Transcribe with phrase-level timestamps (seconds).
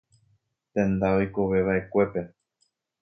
[0.77, 2.25] Tenda oikoveva'ekuépe.